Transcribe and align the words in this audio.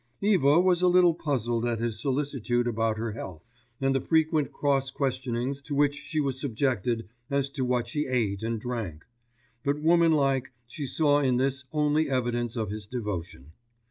Eva 0.23 0.59
was 0.59 0.81
a 0.81 0.87
little 0.87 1.13
puzzled 1.13 1.63
at 1.63 1.77
his 1.77 1.99
solicitude 2.01 2.65
about 2.65 2.97
her 2.97 3.11
health, 3.11 3.47
and 3.79 3.93
the 3.93 4.01
frequent 4.01 4.51
cross 4.51 4.89
questionings 4.89 5.61
to 5.61 5.75
which 5.75 5.93
she 5.93 6.19
was 6.19 6.39
subjected 6.41 7.07
as 7.29 7.51
to 7.51 7.63
what 7.63 7.87
she 7.87 8.07
ate 8.07 8.41
and 8.41 8.59
drank; 8.59 9.05
but 9.63 9.77
woman 9.79 10.11
like 10.11 10.53
she 10.65 10.87
saw 10.87 11.19
in 11.19 11.37
this 11.37 11.65
only 11.71 12.09
evidence 12.09 12.55
of 12.55 12.71
his 12.71 12.87
devotion. 12.87 13.51